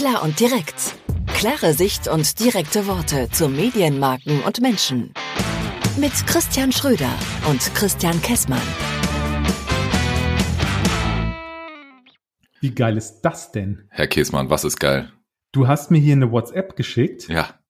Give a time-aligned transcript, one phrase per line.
[0.00, 0.94] Klar und direkt.
[1.26, 5.12] Klare Sicht und direkte Worte zu Medienmarken und Menschen.
[5.98, 7.10] Mit Christian Schröder
[7.50, 8.62] und Christian Kessmann.
[12.62, 13.88] Wie geil ist das denn?
[13.90, 15.12] Herr Käsmann, was ist geil?
[15.52, 17.28] Du hast mir hier eine WhatsApp geschickt.
[17.28, 17.60] Ja.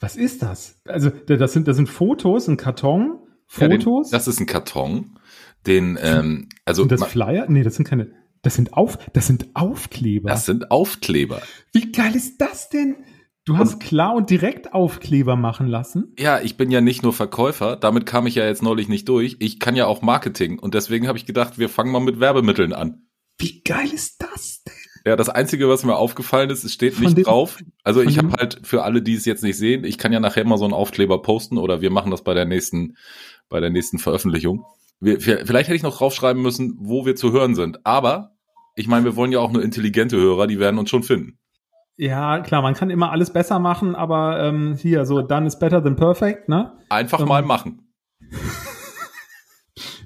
[0.00, 0.80] Was ist das?
[0.86, 4.10] Also, das sind, das sind Fotos, ein Karton, Fotos.
[4.10, 5.20] Ja, den, das ist ein Karton.
[5.68, 6.82] Den, ähm, also.
[6.82, 7.46] Und das Flyer?
[7.48, 8.10] Nee, das sind keine.
[8.42, 10.30] Das sind auf, das sind Aufkleber.
[10.30, 11.42] Das sind Aufkleber.
[11.72, 12.96] Wie geil ist das denn?
[13.44, 16.14] Du hast und, klar und direkt Aufkleber machen lassen?
[16.18, 19.36] Ja, ich bin ja nicht nur Verkäufer, damit kam ich ja jetzt neulich nicht durch.
[19.40, 22.72] Ich kann ja auch Marketing und deswegen habe ich gedacht, wir fangen mal mit Werbemitteln
[22.72, 23.06] an.
[23.38, 24.74] Wie geil ist das denn?
[25.06, 27.58] Ja, das Einzige, was mir aufgefallen ist, es steht nicht dem, drauf.
[27.82, 30.44] Also ich habe halt für alle, die es jetzt nicht sehen, ich kann ja nachher
[30.44, 32.96] mal so einen Aufkleber posten oder wir machen das bei der nächsten,
[33.48, 34.66] bei der nächsten Veröffentlichung.
[35.00, 37.84] Wir, vielleicht hätte ich noch draufschreiben müssen, wo wir zu hören sind.
[37.84, 38.36] Aber
[38.76, 41.38] ich meine, wir wollen ja auch nur intelligente Hörer, die werden uns schon finden.
[41.96, 45.82] Ja, klar, man kann immer alles besser machen, aber ähm, hier, so done is better
[45.82, 46.72] than perfect, ne?
[46.88, 47.92] Einfach ähm, mal machen.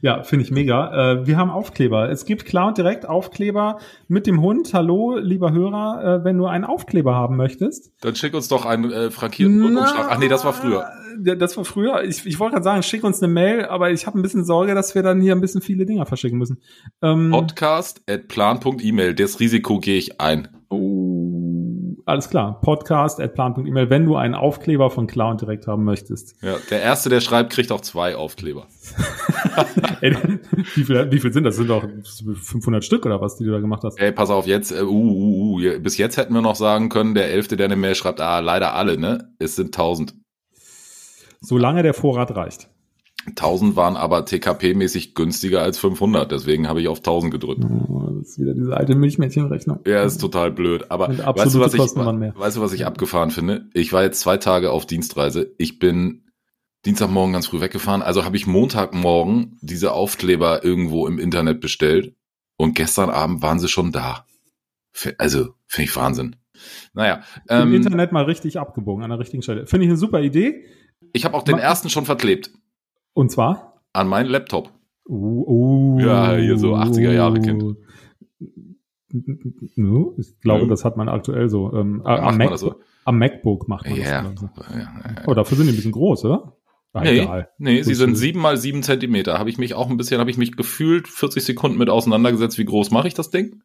[0.05, 1.13] Ja, finde ich mega.
[1.13, 2.11] Äh, wir haben Aufkleber.
[2.11, 4.75] Es gibt klar und direkt Aufkleber mit dem Hund.
[4.75, 7.91] Hallo, lieber Hörer, äh, wenn du einen Aufkleber haben möchtest.
[8.03, 10.09] Dann schick uns doch einen äh, frankierten Rundumschlag.
[10.11, 10.87] Ach nee, das war früher.
[11.19, 12.03] Das war früher.
[12.05, 14.75] Ich, ich wollte gerade sagen, schick uns eine Mail, aber ich habe ein bisschen Sorge,
[14.75, 16.61] dass wir dann hier ein bisschen viele Dinger verschicken müssen.
[17.03, 19.15] Ähm, Podcast at plan.email.
[19.15, 20.49] Das Risiko gehe ich ein.
[20.71, 21.15] Oh
[22.07, 22.61] alles klar.
[22.61, 26.37] Podcast at plan.email, wenn du einen Aufkleber von Klar und Direkt haben möchtest.
[26.43, 28.67] Ja, der Erste, der schreibt, kriegt auch zwei Aufkleber.
[30.01, 30.17] Ey,
[30.53, 31.57] wie, viel, wie viel sind das?
[31.57, 33.99] Sind doch 500 Stück oder was, die du da gemacht hast?
[33.99, 37.31] Ey, pass auf, jetzt, uh, uh, uh, bis jetzt hätten wir noch sagen können, der
[37.31, 39.31] Elfte, der eine Mail schreibt, ah, leider alle, ne?
[39.39, 40.15] Es sind 1000.
[41.45, 42.69] Solange der Vorrat reicht.
[43.27, 47.65] 1000 waren aber TKP-mäßig günstiger als 500, deswegen habe ich auf 1000 gedrückt.
[47.65, 49.81] Oh, das ist wieder diese alte Milchmädchenrechnung.
[49.87, 50.91] Ja, ist total blöd.
[50.91, 53.69] Aber weißt du, was ich, weißt du, was ich abgefahren finde?
[53.73, 55.55] Ich war jetzt zwei Tage auf Dienstreise.
[55.57, 56.25] Ich bin
[56.85, 58.03] Dienstagmorgen ganz früh weggefahren.
[58.03, 62.15] Also habe ich Montagmorgen diese Aufkleber irgendwo im Internet bestellt
[62.57, 64.27] und gestern Abend waren sie schon da.
[65.19, 66.37] Also finde ich Wahnsinn.
[66.93, 67.23] Naja.
[67.49, 69.67] Im ähm, Internet mal richtig abgebogen an der richtigen Stelle.
[69.67, 70.65] Finde ich eine super Idee.
[71.15, 72.51] Ich habe auch den ersten schon verklebt.
[73.15, 73.81] Und zwar?
[73.93, 74.71] An meinen Laptop.
[75.09, 77.77] Uh, uh, ja, hier so 80er Jahre Kind.
[79.77, 81.73] No, ich glaube, das hat man aktuell so.
[81.73, 82.81] Ähm, am, Mac so.
[83.05, 84.23] am, MacBook macht man ja.
[84.23, 84.41] das.
[84.41, 84.51] So.
[84.57, 86.57] Ja, ja, Oh, dafür sind die ein bisschen groß, oder?
[86.95, 87.49] Ach, nee, egal.
[87.59, 89.39] nee, sie sind sieben mal sieben Zentimeter.
[89.39, 92.65] Habe ich mich auch ein bisschen, habe ich mich gefühlt 40 Sekunden mit auseinandergesetzt, wie
[92.65, 93.63] groß mache ich das Ding?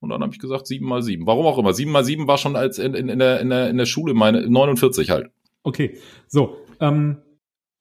[0.00, 1.26] Und dann habe ich gesagt sieben mal sieben.
[1.26, 1.72] Warum auch immer.
[1.72, 4.14] Sieben mal sieben war schon als in, in, in, der, in, der, in der Schule
[4.14, 5.30] meine 49 halt.
[5.62, 6.56] Okay, so.
[6.82, 7.22] Ähm,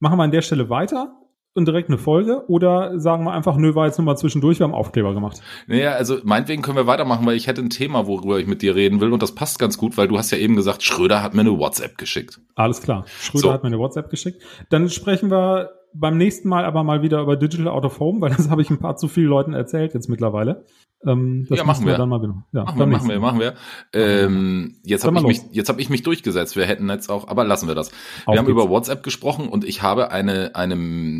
[0.01, 1.15] Machen wir an der Stelle weiter
[1.53, 4.63] und direkt eine Folge oder sagen wir einfach, nö, war jetzt nur mal zwischendurch, wir
[4.63, 5.41] haben Aufkleber gemacht.
[5.67, 8.73] Naja, also meinetwegen können wir weitermachen, weil ich hätte ein Thema, worüber ich mit dir
[8.73, 11.35] reden will und das passt ganz gut, weil du hast ja eben gesagt, Schröder hat
[11.35, 12.41] mir eine WhatsApp geschickt.
[12.55, 13.53] Alles klar, Schröder so.
[13.53, 14.41] hat mir eine WhatsApp geschickt.
[14.69, 18.31] Dann sprechen wir beim nächsten Mal aber mal wieder über Digital Out of Home, weil
[18.31, 20.65] das habe ich ein paar zu vielen Leuten erzählt jetzt mittlerweile.
[21.05, 21.97] Ähm, ja, machen wir.
[21.97, 22.43] Dann mal wieder.
[22.51, 23.53] Ja, machen, wir, machen wir, machen wir.
[23.93, 26.55] Ähm, jetzt habe ich mich, jetzt habe ich mich durchgesetzt.
[26.55, 27.91] Wir hätten jetzt auch, aber lassen wir das.
[28.25, 28.49] Wir haben geht's.
[28.49, 30.75] über WhatsApp gesprochen und ich habe eine eine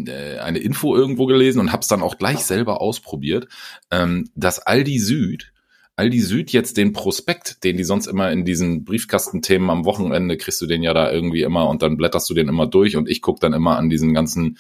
[0.08, 3.48] äh, eine Info irgendwo gelesen und habe es dann auch gleich selber ausprobiert,
[3.90, 5.52] ähm, dass Aldi Süd
[6.02, 10.60] Aldi Süd jetzt den Prospekt, den die sonst immer in diesen Briefkastenthemen am Wochenende kriegst
[10.60, 13.22] du den ja da irgendwie immer und dann blätterst du den immer durch und ich
[13.22, 14.58] guck dann immer an diesen ganzen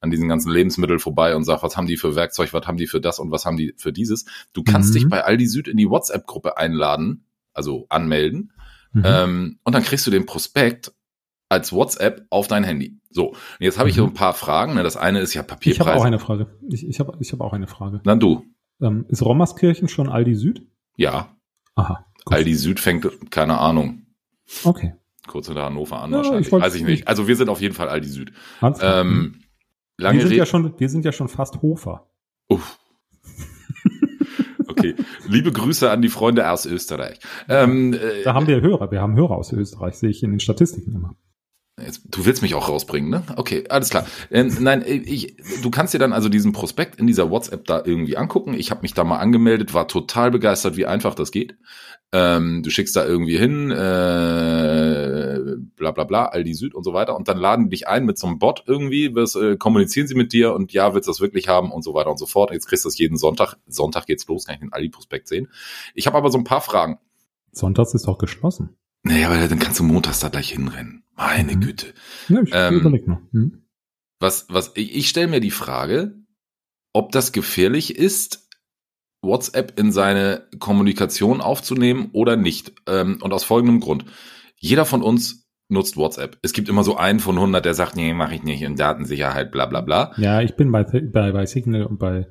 [0.00, 2.86] an diesen ganzen Lebensmitteln vorbei und sag, was haben die für Werkzeug, was haben die
[2.86, 4.24] für das und was haben die für dieses.
[4.54, 4.94] Du kannst mhm.
[4.94, 8.54] dich bei Aldi Süd in die WhatsApp-Gruppe einladen, also anmelden,
[8.94, 9.02] mhm.
[9.04, 10.94] ähm, und dann kriegst du den Prospekt
[11.50, 12.98] als WhatsApp auf dein Handy.
[13.10, 14.00] So, und jetzt habe ich mhm.
[14.00, 14.74] so ein paar Fragen.
[14.74, 14.82] Ne?
[14.84, 15.82] Das eine ist ja Papierpreise.
[15.82, 16.46] Ich habe auch eine Frage.
[16.70, 18.00] Ich, ich habe ich hab auch eine Frage.
[18.04, 18.46] Dann du.
[18.80, 20.66] Ähm, ist Rommerskirchen schon Aldi Süd?
[20.98, 21.36] Ja.
[21.76, 22.04] Aha.
[22.24, 22.34] Gut.
[22.34, 24.02] Aldi Süd fängt, keine Ahnung.
[24.64, 24.94] Okay.
[25.26, 26.48] Kurz hinter Hannover an ja, wahrscheinlich.
[26.48, 27.08] Ich Weiß ich nicht.
[27.08, 28.32] Also wir sind auf jeden Fall Aldi Süd.
[28.60, 29.42] Ähm,
[29.96, 32.10] lange wir, sind ja schon, wir sind ja schon fast Hofer.
[32.48, 32.78] Uff.
[34.68, 34.96] okay.
[35.28, 37.20] Liebe Grüße an die Freunde aus Österreich.
[37.48, 38.90] Ähm, äh, da haben wir Hörer.
[38.90, 41.14] Wir haben Hörer aus Österreich, sehe ich in den Statistiken immer.
[41.84, 43.22] Jetzt, du willst mich auch rausbringen, ne?
[43.36, 44.06] Okay, alles klar.
[44.30, 48.16] Ähm, nein, ich, du kannst dir dann also diesen Prospekt in dieser WhatsApp da irgendwie
[48.16, 48.54] angucken.
[48.54, 51.56] Ich habe mich da mal angemeldet, war total begeistert, wie einfach das geht.
[52.10, 57.14] Ähm, du schickst da irgendwie hin, äh, bla bla bla, Aldi Süd und so weiter,
[57.14, 60.14] und dann laden die dich ein mit so einem Bot irgendwie, was, äh, kommunizieren sie
[60.14, 62.50] mit dir und ja, willst du das wirklich haben und so weiter und so fort.
[62.50, 63.56] Jetzt kriegst du das jeden Sonntag.
[63.66, 65.48] Sonntag geht's los, kann ich den Aldi-Prospekt sehen.
[65.94, 66.98] Ich habe aber so ein paar Fragen.
[67.52, 68.70] Sonntags ist doch geschlossen.
[69.02, 71.04] Naja, aber dann kannst du montags da gleich hinrennen.
[71.18, 71.60] Meine mhm.
[71.60, 71.86] Güte.
[72.28, 73.20] Ja, ich ähm, mal.
[73.32, 73.62] Mhm.
[74.20, 76.14] Was, was, ich, ich stelle mir die Frage,
[76.92, 78.48] ob das gefährlich ist,
[79.22, 82.72] WhatsApp in seine Kommunikation aufzunehmen oder nicht.
[82.86, 84.04] Ähm, und aus folgendem Grund.
[84.56, 86.38] Jeder von uns nutzt WhatsApp.
[86.42, 89.50] Es gibt immer so einen von 100, der sagt, nee, mache ich nicht in Datensicherheit,
[89.52, 90.12] bla bla bla.
[90.16, 92.28] Ja, ich bin bei, bei, bei Signal und bei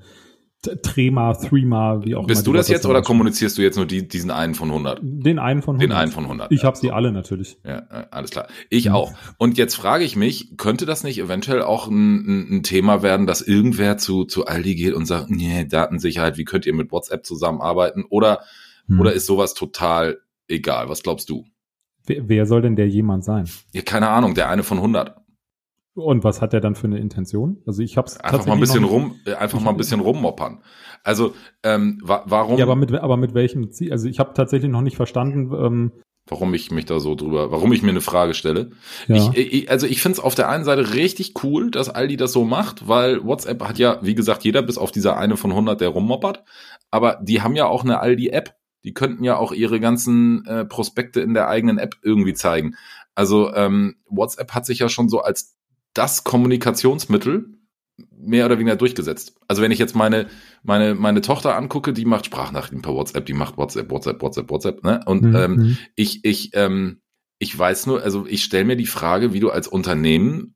[0.62, 2.44] Trema, Threema, wie auch Bist immer.
[2.44, 5.00] Bist du das jetzt oder kommunizierst du jetzt nur die, diesen einen von 100?
[5.02, 5.90] Den einen von 100.
[5.90, 6.52] Den einen von 100.
[6.52, 7.58] Ich ja, habe sie alle natürlich.
[7.64, 8.48] Ja, alles klar.
[8.70, 9.14] Ich auch.
[9.38, 13.42] Und jetzt frage ich mich, könnte das nicht eventuell auch ein, ein Thema werden, dass
[13.42, 18.04] irgendwer zu, zu Aldi geht und sagt, nee, Datensicherheit, wie könnt ihr mit WhatsApp zusammenarbeiten?
[18.10, 18.42] Oder,
[18.88, 19.00] hm.
[19.00, 20.90] oder ist sowas total egal?
[20.90, 21.46] Was glaubst du?
[22.08, 23.46] Wer, wer soll denn der jemand sein?
[23.74, 25.16] Ja, keine Ahnung, der eine von 100.
[25.98, 27.58] Und was hat er dann für eine Intention?
[27.66, 30.62] Also ich habe einfach mal ein bisschen rum, äh, einfach mal ein bisschen rummoppern.
[31.04, 31.34] Also
[31.64, 32.58] ähm, wa warum?
[32.60, 33.92] Ja, aber mit aber mit welchem Ziel?
[33.92, 35.52] Also ich habe tatsächlich noch nicht verstanden.
[35.54, 35.92] Ähm,
[36.28, 38.72] warum ich mich da so drüber, warum ich mir eine Frage stelle.
[39.08, 39.32] Ja.
[39.34, 42.32] Ich, ich, also ich finde es auf der einen Seite richtig cool, dass Aldi das
[42.32, 45.82] so macht, weil WhatsApp hat ja, wie gesagt, jeder bis auf dieser eine von 100,
[45.82, 46.44] der rummoppert.
[46.92, 48.56] Aber die haben ja auch eine Aldi-App.
[48.84, 52.76] Die könnten ja auch ihre ganzen äh, Prospekte in der eigenen App irgendwie zeigen.
[53.16, 55.57] Also ähm, WhatsApp hat sich ja schon so als
[55.98, 57.58] das Kommunikationsmittel
[58.12, 59.36] mehr oder weniger durchgesetzt.
[59.48, 60.28] Also wenn ich jetzt meine,
[60.64, 64.84] meine, meine Tochter angucke, die macht Sprachnachrichten per WhatsApp, die macht WhatsApp, WhatsApp, WhatsApp, WhatsApp,
[64.84, 65.00] ne?
[65.06, 65.36] Und mhm.
[65.36, 65.78] ähm, mhm.
[65.96, 67.02] ich, ich, ähm,
[67.40, 70.56] ich weiß nur, also ich stelle mir die Frage, wie du als Unternehmen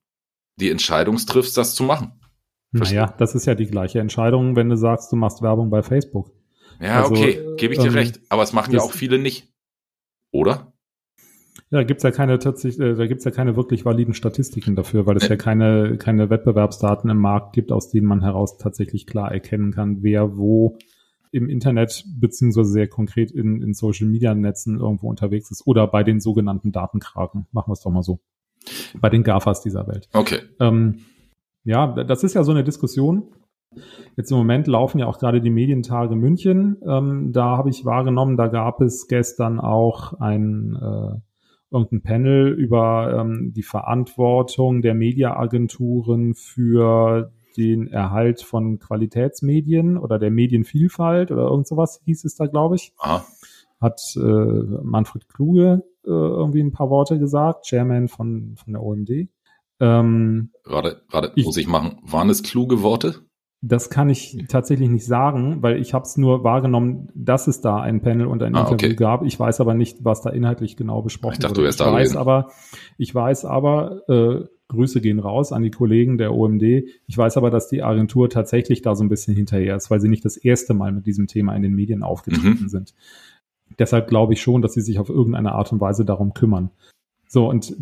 [0.57, 2.19] die Entscheidung triffst, das zu machen.
[2.71, 6.31] Naja, das ist ja die gleiche Entscheidung, wenn du sagst, du machst Werbung bei Facebook.
[6.79, 8.21] Ja, also, okay, gebe ich dir ähm, recht.
[8.29, 9.53] Aber es machen ja auch viele nicht.
[10.31, 10.73] Oder?
[11.71, 15.06] Ja, da gibt's ja keine tatsächlich, äh, da gibt's ja keine wirklich validen Statistiken dafür,
[15.06, 19.31] weil es ja keine, keine Wettbewerbsdaten im Markt gibt, aus denen man heraus tatsächlich klar
[19.31, 20.77] erkennen kann, wer wo
[21.31, 26.03] im Internet beziehungsweise sehr konkret in, in Social Media Netzen irgendwo unterwegs ist oder bei
[26.03, 27.47] den sogenannten Datenkraken.
[27.53, 28.19] Machen wir es doch mal so.
[29.00, 30.09] Bei den GAFAs dieser Welt.
[30.12, 30.39] Okay.
[30.59, 31.06] Ähm,
[31.63, 33.29] ja, das ist ja so eine Diskussion.
[34.17, 36.75] Jetzt im Moment laufen ja auch gerade die Medientage München.
[36.85, 41.30] Ähm, da habe ich wahrgenommen, da gab es gestern auch ein äh,
[41.71, 50.31] irgendein Panel über ähm, die Verantwortung der Mediaagenturen für den Erhalt von Qualitätsmedien oder der
[50.31, 52.94] Medienvielfalt oder irgend sowas hieß es da, glaube ich.
[53.00, 53.25] Aha.
[53.79, 59.29] Hat äh, Manfred Kluge äh, irgendwie ein paar Worte gesagt, Chairman von, von der OMD.
[59.79, 61.97] Ähm, warte, warte, ich, muss ich machen.
[62.03, 63.25] Waren es kluge Worte?
[63.63, 67.79] Das kann ich tatsächlich nicht sagen, weil ich habe es nur wahrgenommen, dass es da
[67.79, 68.95] ein Panel und ein ah, Interview okay.
[68.95, 69.23] gab.
[69.23, 71.67] Ich weiß aber nicht, was da inhaltlich genau besprochen ich dachte, wurde.
[71.67, 72.49] Du ich da weiß aber,
[72.97, 76.63] ich weiß aber, äh, Grüße gehen raus an die Kollegen der OMD.
[77.05, 80.09] Ich weiß aber, dass die Agentur tatsächlich da so ein bisschen hinterher ist, weil sie
[80.09, 82.69] nicht das erste Mal mit diesem Thema in den Medien aufgetreten mhm.
[82.69, 82.93] sind.
[83.77, 86.71] Deshalb glaube ich schon, dass sie sich auf irgendeine Art und Weise darum kümmern.
[87.33, 87.73] So, und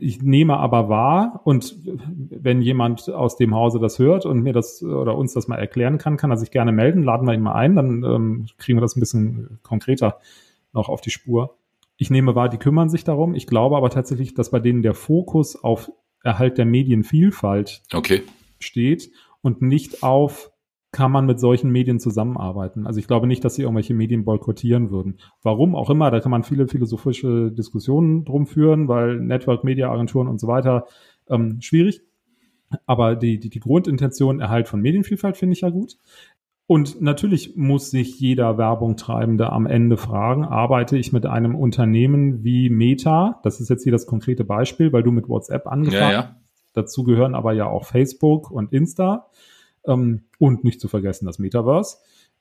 [0.00, 4.80] ich nehme aber wahr, und wenn jemand aus dem Hause das hört und mir das
[4.80, 7.54] oder uns das mal erklären kann, kann er sich gerne melden, laden wir ihn mal
[7.54, 10.20] ein, dann ähm, kriegen wir das ein bisschen konkreter
[10.72, 11.56] noch auf die Spur.
[11.96, 13.34] Ich nehme wahr, die kümmern sich darum.
[13.34, 15.90] Ich glaube aber tatsächlich, dass bei denen der Fokus auf
[16.22, 18.22] Erhalt der Medienvielfalt okay.
[18.60, 19.10] steht
[19.40, 20.52] und nicht auf
[20.92, 22.86] kann man mit solchen Medien zusammenarbeiten.
[22.86, 25.18] Also ich glaube nicht, dass sie irgendwelche Medien boykottieren würden.
[25.42, 30.26] Warum auch immer, da kann man viele philosophische Diskussionen drum führen, weil Network, Media Agenturen
[30.26, 30.86] und so weiter
[31.28, 32.02] ähm, schwierig.
[32.86, 35.96] Aber die, die, die Grundintention Erhalt von Medienvielfalt finde ich ja gut.
[36.66, 42.70] Und natürlich muss sich jeder Werbungtreibende am Ende fragen, arbeite ich mit einem Unternehmen wie
[42.70, 43.40] Meta?
[43.42, 46.12] Das ist jetzt hier das konkrete Beispiel, weil du mit WhatsApp angefangen hast.
[46.12, 46.36] Ja, ja.
[46.72, 49.26] Dazu gehören aber ja auch Facebook und Insta.
[49.86, 51.98] Ähm, und nicht zu vergessen das Metaverse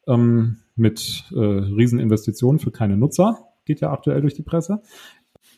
[0.08, 4.82] ähm, mit äh, Rieseninvestitionen für keine Nutzer, geht ja aktuell durch die Presse.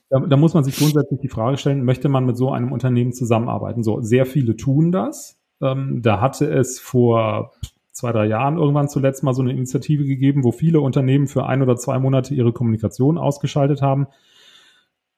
[0.10, 3.14] Da, da muss man sich grundsätzlich die Frage stellen, möchte man mit so einem Unternehmen
[3.14, 3.84] zusammenarbeiten?
[3.84, 5.40] So, sehr viele tun das.
[5.62, 7.54] Ähm, da hatte es vor
[7.92, 11.62] zwei, drei Jahren irgendwann zuletzt mal so eine Initiative gegeben, wo viele Unternehmen für ein
[11.62, 14.08] oder zwei Monate ihre Kommunikation ausgeschaltet haben,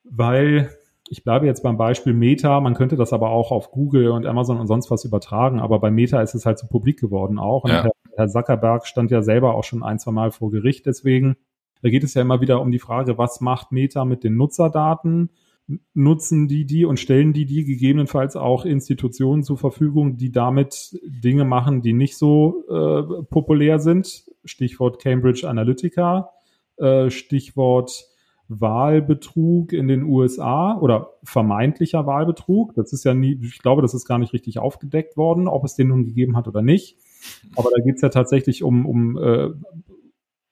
[0.04, 0.70] weil
[1.10, 4.60] ich bleibe jetzt beim Beispiel Meta, man könnte das aber auch auf Google und Amazon
[4.60, 7.66] und sonst was übertragen, aber bei Meta ist es halt so publik geworden auch.
[7.66, 7.84] Und ja.
[7.84, 11.36] Herr, Herr Zuckerberg stand ja selber auch schon ein, zwei Mal vor Gericht deswegen.
[11.82, 15.30] Da geht es ja immer wieder um die Frage, was macht Meta mit den Nutzerdaten?
[15.94, 21.46] Nutzen die die und stellen die die gegebenenfalls auch Institutionen zur Verfügung, die damit Dinge
[21.46, 24.26] machen, die nicht so äh, populär sind?
[24.46, 26.32] Stichwort Cambridge Analytica,
[26.78, 28.08] äh, Stichwort
[28.50, 32.74] Wahlbetrug in den USA oder vermeintlicher Wahlbetrug.
[32.76, 35.76] Das ist ja nie, ich glaube, das ist gar nicht richtig aufgedeckt worden, ob es
[35.76, 36.98] den nun gegeben hat oder nicht.
[37.56, 39.50] Aber da geht es ja tatsächlich um, um, äh,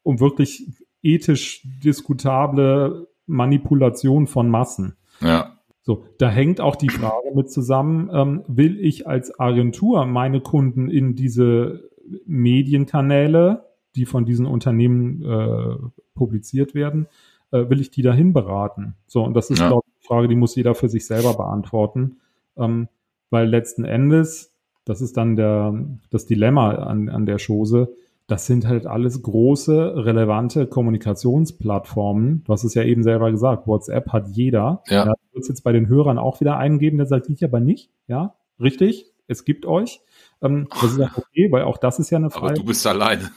[0.04, 0.68] um wirklich
[1.04, 4.96] ethisch diskutable Manipulation von Massen.
[5.20, 5.58] Ja.
[5.84, 10.90] So, da hängt auch die Frage mit zusammen, ähm, will ich als Agentur meine Kunden
[10.90, 11.90] in diese
[12.26, 15.76] Medienkanäle, die von diesen Unternehmen äh,
[16.14, 17.08] publiziert werden,
[17.52, 18.96] äh, will ich die dahin beraten?
[19.08, 19.68] So, und das ist, ja.
[19.68, 22.18] glaube ich, eine Frage, die muss jeder für sich selber beantworten.
[22.58, 22.88] Ähm,
[23.30, 24.54] weil letzten Endes,
[24.86, 25.74] das ist dann der,
[26.10, 27.94] das Dilemma an, an der Chose,
[28.28, 32.44] das sind halt alles große, relevante Kommunikationsplattformen.
[32.46, 34.84] Du hast es ja eben selber gesagt, WhatsApp hat jeder.
[34.88, 35.06] Ja.
[35.06, 37.90] ja du jetzt bei den Hörern auch wieder eingeben, der sagt, ich aber nicht.
[38.08, 40.02] Ja, richtig, es gibt euch.
[40.42, 42.54] Ähm, das ist auch okay, weil auch das ist ja eine Frage.
[42.54, 43.32] Aber du bist alleine.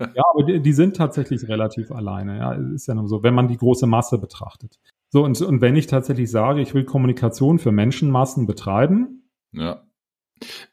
[0.00, 2.38] Ja, aber die, die, sind tatsächlich relativ alleine.
[2.38, 4.78] Ja, ist ja nur so, wenn man die große Masse betrachtet.
[5.08, 9.30] So, und, und wenn ich tatsächlich sage, ich will Kommunikation für Menschenmassen betreiben.
[9.52, 9.82] Ja.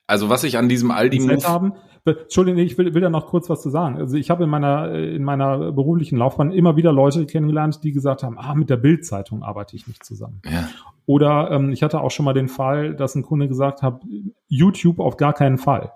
[0.08, 1.74] Also was ich an diesem Aldi-Move haben,
[2.06, 3.98] Entschuldigung, ich will, will da noch kurz was zu sagen.
[3.98, 8.24] Also ich habe in meiner, in meiner beruflichen Laufbahn immer wieder Leute kennengelernt, die gesagt
[8.24, 10.42] haben, ah, mit der Bildzeitung arbeite ich nicht zusammen.
[10.46, 10.68] Ja.
[11.06, 14.02] Oder ähm, ich hatte auch schon mal den Fall, dass ein Kunde gesagt hat,
[14.48, 15.94] YouTube auf gar keinen Fall,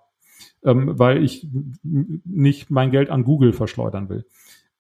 [0.68, 1.48] ähm, weil ich
[1.84, 4.26] nicht mein Geld an Google verschleudern will.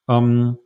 [0.07, 0.57] Ähm,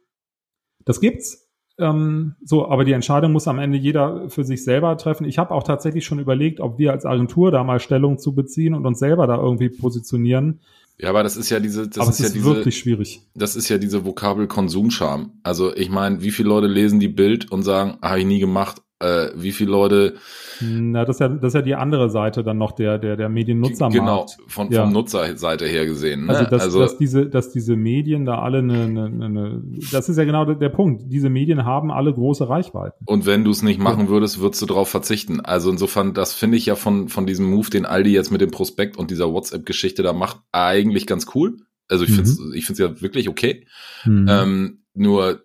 [0.84, 1.48] das gibt's.
[1.78, 5.26] Ähm, so, aber die Entscheidung muss am Ende jeder für sich selber treffen.
[5.26, 8.74] Ich habe auch tatsächlich schon überlegt, ob wir als Agentur da mal Stellung zu beziehen
[8.74, 10.60] und uns selber da irgendwie positionieren.
[11.00, 13.22] Ja, aber das ist ja diese, das aber ist, ist ja diese, wirklich schwierig.
[13.34, 15.32] Das ist ja diese Vokabel Konsumscham.
[15.44, 18.82] Also ich meine, wie viele Leute lesen die Bild und sagen, habe ich nie gemacht,
[19.02, 20.16] äh, wie viele Leute.
[20.62, 23.30] Na, das ist ja, das ist ja die andere Seite dann noch der, der, der
[23.30, 23.96] Mediennutzermarkt.
[23.96, 24.84] Genau, von, ja.
[24.84, 26.26] von Nutzerseite her gesehen.
[26.26, 26.34] Ne?
[26.34, 30.18] Also, dass, also dass diese, dass diese Medien da alle eine, eine, eine, das ist
[30.18, 31.04] ja genau der, der Punkt.
[31.08, 33.04] Diese Medien haben alle große Reichweiten.
[33.06, 35.42] Und wenn du es nicht machen würdest, würdest du darauf verzichten.
[35.42, 38.52] Also insofern, das finde ich ja von, von diesem Move, den Aldi jetzt mit dem
[38.52, 41.58] Prospekt und dieser WhatsApp-Geschichte da macht, eigentlich ganz cool.
[41.88, 42.16] Also ich mhm.
[42.16, 43.66] finde es ich find's ja wirklich okay.
[44.06, 44.28] Mhm.
[44.30, 45.44] Ähm, nur,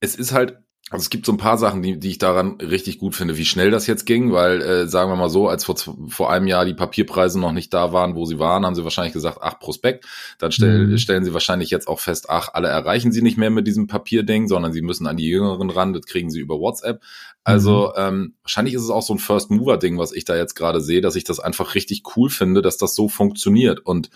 [0.00, 0.58] es ist halt
[0.94, 3.44] also es gibt so ein paar Sachen, die, die ich daran richtig gut finde, wie
[3.44, 5.74] schnell das jetzt ging, weil äh, sagen wir mal so, als vor,
[6.08, 9.12] vor einem Jahr die Papierpreise noch nicht da waren, wo sie waren, haben sie wahrscheinlich
[9.12, 10.06] gesagt, ach, Prospekt.
[10.38, 10.98] Dann stell, mhm.
[10.98, 14.46] stellen sie wahrscheinlich jetzt auch fest, ach, alle erreichen sie nicht mehr mit diesem Papierding,
[14.46, 17.02] sondern sie müssen an die Jüngeren ran, das kriegen sie über WhatsApp.
[17.42, 18.02] Also mhm.
[18.02, 21.16] ähm, wahrscheinlich ist es auch so ein First-Mover-Ding, was ich da jetzt gerade sehe, dass
[21.16, 23.80] ich das einfach richtig cool finde, dass das so funktioniert.
[23.80, 24.10] Und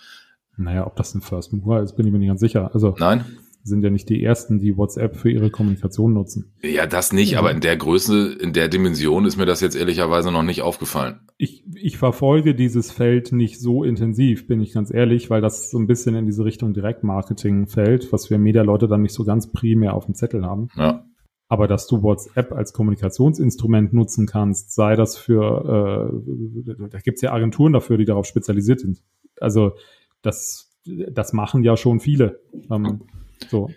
[0.56, 2.70] naja, ob das ein First Mover ist, bin ich mir nicht ganz sicher.
[2.72, 3.24] Also Nein
[3.62, 6.54] sind ja nicht die ersten, die WhatsApp für ihre Kommunikation nutzen.
[6.62, 10.32] Ja, das nicht, aber in der Größe, in der Dimension ist mir das jetzt ehrlicherweise
[10.32, 11.20] noch nicht aufgefallen.
[11.36, 15.78] Ich, ich verfolge dieses Feld nicht so intensiv, bin ich ganz ehrlich, weil das so
[15.78, 19.94] ein bisschen in diese Richtung Direktmarketing fällt, was wir Media-Leute dann nicht so ganz primär
[19.94, 20.68] auf dem Zettel haben.
[20.76, 21.04] Ja.
[21.48, 27.32] Aber dass du WhatsApp als Kommunikationsinstrument nutzen kannst, sei das für, äh, da gibt's ja
[27.32, 29.02] Agenturen dafür, die darauf spezialisiert sind.
[29.40, 29.72] Also
[30.20, 32.40] das, das machen ja schon viele.
[32.70, 33.02] Ähm,
[33.48, 33.68] so.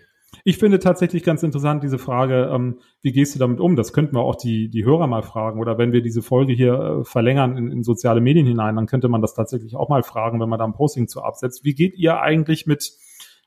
[0.44, 3.76] Ich finde tatsächlich ganz interessant diese Frage, ähm, wie gehst du damit um?
[3.76, 5.60] Das könnten wir auch die, die Hörer mal fragen.
[5.60, 9.08] Oder wenn wir diese Folge hier äh, verlängern in, in soziale Medien hinein, dann könnte
[9.08, 11.64] man das tatsächlich auch mal fragen, wenn man da ein Posting zu absetzt.
[11.64, 12.92] Wie geht ihr eigentlich mit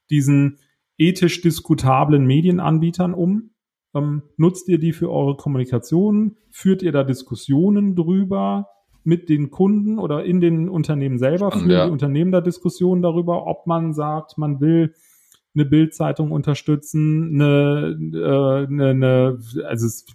[0.09, 0.59] diesen
[0.97, 3.51] ethisch diskutablen Medienanbietern um?
[3.93, 6.37] Ähm, nutzt ihr die für eure Kommunikation?
[6.49, 8.67] Führt ihr da Diskussionen drüber
[9.03, 11.51] mit den Kunden oder in den Unternehmen selber?
[11.51, 11.85] Führen ja.
[11.87, 14.93] die Unternehmen da Diskussionen darüber, ob man sagt, man will
[15.55, 20.05] eine Bildzeitung unterstützen, eine, äh, eine, eine also es,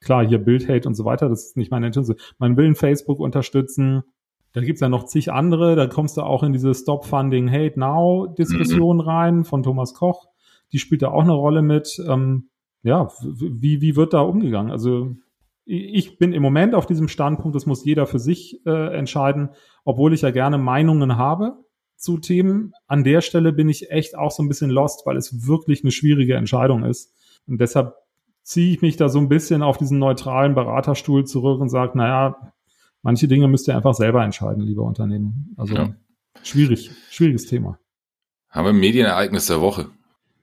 [0.00, 2.16] klar, hier Bildhate und so weiter, das ist nicht meine Intention.
[2.38, 4.02] Man will ein Facebook unterstützen.
[4.52, 7.78] Da gibt's ja noch zig andere, da kommst du auch in diese Stop Funding Hate
[7.78, 9.02] Now Diskussion mhm.
[9.02, 10.26] rein von Thomas Koch.
[10.72, 12.02] Die spielt da auch eine Rolle mit.
[12.06, 12.48] Ähm,
[12.82, 14.72] ja, wie, wie wird da umgegangen?
[14.72, 15.14] Also
[15.64, 19.50] ich bin im Moment auf diesem Standpunkt, das muss jeder für sich äh, entscheiden,
[19.84, 21.58] obwohl ich ja gerne Meinungen habe
[22.00, 22.72] zu Themen.
[22.86, 25.92] An der Stelle bin ich echt auch so ein bisschen lost, weil es wirklich eine
[25.92, 27.12] schwierige Entscheidung ist.
[27.46, 27.94] Und deshalb
[28.42, 32.52] ziehe ich mich da so ein bisschen auf diesen neutralen Beraterstuhl zurück und sage, naja,
[33.02, 35.54] manche Dinge müsst ihr einfach selber entscheiden, liebe Unternehmen.
[35.56, 35.94] Also ja.
[36.42, 37.78] schwierig, schwieriges Thema.
[38.48, 39.90] Haben wir Medienereignis der Woche.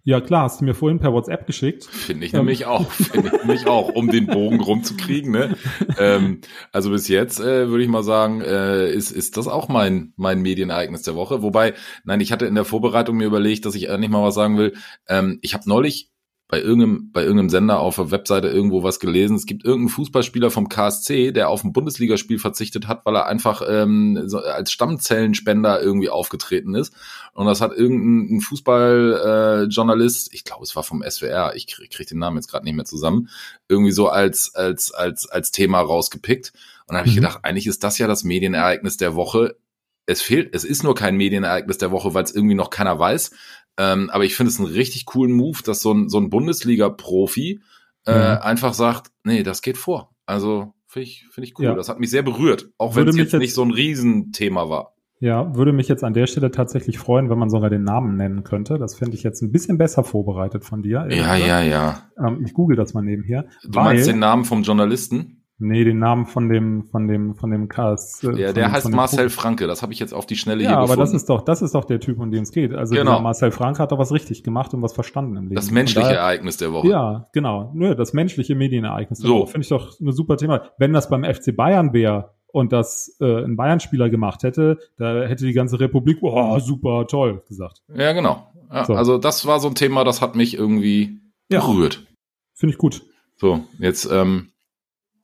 [0.08, 1.84] Ja, klar, hast du mir vorhin per WhatsApp geschickt.
[1.84, 2.40] Finde ich ähm.
[2.40, 5.34] nämlich auch, finde ich nämlich auch, um den Bogen rumzukriegen.
[5.34, 5.58] Ne?
[6.00, 6.40] ähm,
[6.72, 10.42] also bis jetzt äh, würde ich mal sagen, äh, ist, ist das auch mein, mein
[10.42, 11.42] Medienereignis der Woche.
[11.42, 11.74] Wobei,
[12.06, 14.76] nein, ich hatte in der Vorbereitung mir überlegt, dass ich eigentlich mal was sagen will.
[15.10, 16.10] Ähm, ich habe neulich
[16.50, 19.36] bei irgendeinem, bei irgendeinem Sender auf der Webseite irgendwo was gelesen.
[19.36, 23.62] Es gibt irgendeinen Fußballspieler vom KSC, der auf ein Bundesligaspiel verzichtet hat, weil er einfach
[23.68, 26.94] ähm, so als Stammzellenspender irgendwie aufgetreten ist.
[27.34, 32.08] Und das hat irgendein Fußballjournalist, äh, ich glaube, es war vom SWR, ich kriege krieg
[32.08, 33.30] den Namen jetzt gerade nicht mehr zusammen,
[33.68, 36.54] irgendwie so als, als, als, als Thema rausgepickt.
[36.88, 37.22] Und dann habe ich mhm.
[37.22, 39.58] gedacht, eigentlich ist das ja das Medienereignis der Woche.
[40.06, 43.32] Es fehlt, es ist nur kein Medienereignis der Woche, weil es irgendwie noch keiner weiß.
[43.78, 47.62] Ähm, aber ich finde es einen richtig coolen Move, dass so ein, so ein Bundesliga-Profi
[48.06, 48.42] äh, mhm.
[48.42, 50.16] einfach sagt, nee, das geht vor.
[50.26, 51.66] Also finde ich, finde ich cool.
[51.66, 51.76] Ja.
[51.76, 54.94] Das hat mich sehr berührt, auch wenn es jetzt, jetzt nicht so ein Riesenthema war.
[55.20, 58.44] Ja, würde mich jetzt an der Stelle tatsächlich freuen, wenn man sogar den Namen nennen
[58.44, 58.78] könnte.
[58.78, 61.08] Das fände ich jetzt ein bisschen besser vorbereitet von dir.
[61.10, 62.04] Ja, ja, ja.
[62.24, 63.46] Ähm, ich google das mal nebenher.
[63.64, 65.37] Du weil, meinst den Namen vom Journalisten?
[65.60, 68.24] Nee, den Namen von dem, von dem, von dem Cast.
[68.24, 69.66] Äh, ja, der heißt Marcel Pro Franke.
[69.66, 70.90] Das habe ich jetzt auf die Schnelle ja, hier gefunden.
[70.90, 72.74] Ja, aber das ist doch, das ist doch der Typ, um den es geht.
[72.74, 73.20] Also genau.
[73.22, 75.56] Marcel Franke hat doch was richtig gemacht und was verstanden im Leben.
[75.56, 76.88] Das menschliche daher, Ereignis der Woche.
[76.88, 77.72] Ja, genau.
[77.74, 79.40] Nö, das menschliche Medienereignis der so.
[79.40, 79.48] Woche.
[79.48, 80.62] Finde ich doch eine super Thema.
[80.78, 85.46] Wenn das beim FC Bayern wäre, und das äh, ein Bayern-Spieler gemacht hätte, da hätte
[85.46, 87.84] die ganze Republik, oh, super, toll, gesagt.
[87.94, 88.52] Ja, genau.
[88.72, 88.94] Ja, so.
[88.94, 91.60] Also das war so ein Thema, das hat mich irgendwie ja.
[91.60, 92.06] berührt.
[92.54, 93.04] Finde ich gut.
[93.36, 94.50] So, jetzt ähm,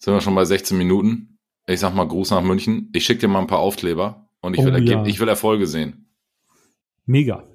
[0.04, 1.40] sind wir schon bei 16 Minuten.
[1.66, 2.90] Ich sag mal Gruß nach München.
[2.94, 5.06] Ich schicke dir mal ein paar Aufkleber und ich will, oh, ja.
[5.06, 6.10] ich will Erfolge sehen.
[7.06, 7.46] Mega.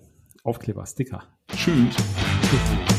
[0.44, 1.24] Aufkleber, Sticker.
[1.48, 1.94] Tschüss.
[1.94, 2.97] Tschüss.